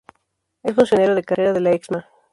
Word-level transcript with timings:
Es 0.63 0.73
funcionario 0.73 1.13
de 1.13 1.23
carrera 1.23 1.53
de 1.53 1.59
la 1.61 1.73
Excma. 1.73 2.07